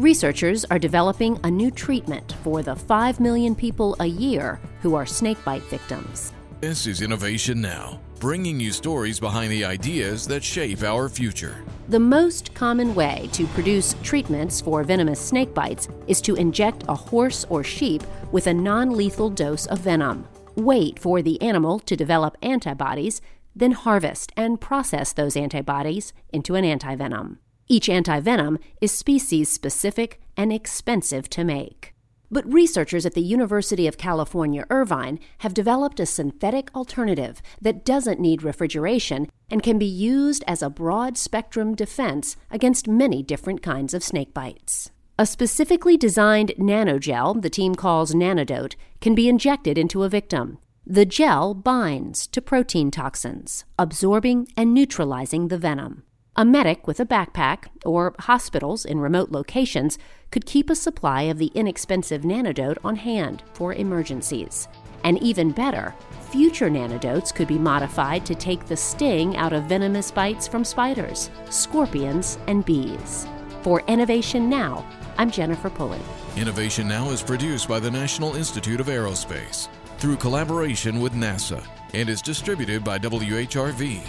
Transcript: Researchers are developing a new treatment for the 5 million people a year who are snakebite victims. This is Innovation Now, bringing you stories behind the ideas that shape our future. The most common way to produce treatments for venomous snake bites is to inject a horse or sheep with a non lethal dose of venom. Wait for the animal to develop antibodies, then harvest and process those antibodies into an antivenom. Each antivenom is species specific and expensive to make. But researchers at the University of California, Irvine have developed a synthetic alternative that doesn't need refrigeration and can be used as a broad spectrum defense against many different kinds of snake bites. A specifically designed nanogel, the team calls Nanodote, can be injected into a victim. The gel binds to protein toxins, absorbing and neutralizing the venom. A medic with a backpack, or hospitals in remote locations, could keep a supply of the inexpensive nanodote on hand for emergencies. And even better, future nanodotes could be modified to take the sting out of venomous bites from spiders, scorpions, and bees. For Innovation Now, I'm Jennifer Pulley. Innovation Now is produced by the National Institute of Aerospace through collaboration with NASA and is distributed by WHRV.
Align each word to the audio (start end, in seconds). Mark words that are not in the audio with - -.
Researchers 0.00 0.64
are 0.70 0.78
developing 0.78 1.38
a 1.44 1.50
new 1.50 1.70
treatment 1.70 2.32
for 2.42 2.62
the 2.62 2.74
5 2.74 3.20
million 3.20 3.54
people 3.54 3.94
a 4.00 4.06
year 4.06 4.58
who 4.80 4.94
are 4.94 5.04
snakebite 5.04 5.62
victims. 5.64 6.32
This 6.62 6.86
is 6.86 7.02
Innovation 7.02 7.60
Now, 7.60 8.00
bringing 8.18 8.58
you 8.58 8.72
stories 8.72 9.20
behind 9.20 9.52
the 9.52 9.62
ideas 9.62 10.26
that 10.28 10.42
shape 10.42 10.82
our 10.84 11.10
future. 11.10 11.62
The 11.90 12.00
most 12.00 12.54
common 12.54 12.94
way 12.94 13.28
to 13.34 13.46
produce 13.48 13.94
treatments 14.02 14.58
for 14.62 14.82
venomous 14.84 15.20
snake 15.20 15.52
bites 15.52 15.86
is 16.06 16.22
to 16.22 16.34
inject 16.34 16.82
a 16.88 16.94
horse 16.94 17.44
or 17.50 17.62
sheep 17.62 18.02
with 18.32 18.46
a 18.46 18.54
non 18.54 18.96
lethal 18.96 19.28
dose 19.28 19.66
of 19.66 19.80
venom. 19.80 20.26
Wait 20.56 20.98
for 20.98 21.20
the 21.20 21.38
animal 21.42 21.78
to 21.80 21.94
develop 21.94 22.38
antibodies, 22.40 23.20
then 23.54 23.72
harvest 23.72 24.32
and 24.34 24.62
process 24.62 25.12
those 25.12 25.36
antibodies 25.36 26.14
into 26.32 26.54
an 26.54 26.64
antivenom. 26.64 27.36
Each 27.72 27.86
antivenom 27.86 28.58
is 28.80 28.90
species 28.90 29.48
specific 29.48 30.20
and 30.36 30.52
expensive 30.52 31.30
to 31.30 31.44
make. 31.44 31.94
But 32.28 32.52
researchers 32.52 33.06
at 33.06 33.14
the 33.14 33.22
University 33.22 33.86
of 33.86 33.96
California, 33.96 34.66
Irvine 34.70 35.20
have 35.38 35.54
developed 35.54 36.00
a 36.00 36.06
synthetic 36.06 36.74
alternative 36.74 37.40
that 37.60 37.84
doesn't 37.84 38.18
need 38.18 38.42
refrigeration 38.42 39.28
and 39.48 39.62
can 39.62 39.78
be 39.78 39.86
used 39.86 40.42
as 40.48 40.62
a 40.62 40.68
broad 40.68 41.16
spectrum 41.16 41.76
defense 41.76 42.36
against 42.50 42.88
many 42.88 43.22
different 43.22 43.62
kinds 43.62 43.94
of 43.94 44.02
snake 44.02 44.34
bites. 44.34 44.90
A 45.16 45.24
specifically 45.24 45.96
designed 45.96 46.52
nanogel, 46.58 47.40
the 47.40 47.50
team 47.50 47.76
calls 47.76 48.14
Nanodote, 48.14 48.74
can 49.00 49.14
be 49.14 49.28
injected 49.28 49.78
into 49.78 50.02
a 50.02 50.08
victim. 50.08 50.58
The 50.84 51.06
gel 51.06 51.54
binds 51.54 52.26
to 52.28 52.42
protein 52.42 52.90
toxins, 52.90 53.64
absorbing 53.78 54.48
and 54.56 54.74
neutralizing 54.74 55.46
the 55.46 55.58
venom. 55.58 56.02
A 56.36 56.44
medic 56.44 56.86
with 56.86 57.00
a 57.00 57.04
backpack, 57.06 57.64
or 57.84 58.14
hospitals 58.20 58.84
in 58.84 59.00
remote 59.00 59.30
locations, 59.30 59.98
could 60.30 60.46
keep 60.46 60.70
a 60.70 60.76
supply 60.76 61.22
of 61.22 61.38
the 61.38 61.50
inexpensive 61.54 62.22
nanodote 62.22 62.78
on 62.84 62.96
hand 62.96 63.42
for 63.52 63.74
emergencies. 63.74 64.68
And 65.02 65.20
even 65.22 65.50
better, 65.50 65.94
future 66.30 66.70
nanodotes 66.70 67.34
could 67.34 67.48
be 67.48 67.58
modified 67.58 68.24
to 68.26 68.34
take 68.36 68.66
the 68.66 68.76
sting 68.76 69.36
out 69.36 69.52
of 69.52 69.64
venomous 69.64 70.10
bites 70.12 70.46
from 70.46 70.64
spiders, 70.64 71.30
scorpions, 71.50 72.38
and 72.46 72.64
bees. 72.64 73.26
For 73.62 73.82
Innovation 73.88 74.48
Now, 74.48 74.86
I'm 75.18 75.30
Jennifer 75.30 75.68
Pulley. 75.68 76.00
Innovation 76.36 76.86
Now 76.86 77.10
is 77.10 77.22
produced 77.22 77.68
by 77.68 77.80
the 77.80 77.90
National 77.90 78.36
Institute 78.36 78.80
of 78.80 78.86
Aerospace 78.86 79.68
through 79.98 80.16
collaboration 80.16 81.00
with 81.00 81.12
NASA 81.12 81.62
and 81.92 82.08
is 82.08 82.22
distributed 82.22 82.84
by 82.84 82.98
WHRV. 82.98 84.00